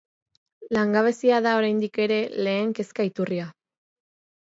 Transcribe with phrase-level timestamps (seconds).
[0.77, 2.19] Langabezia da oraindik ere
[2.49, 3.51] lehen kezka iturria.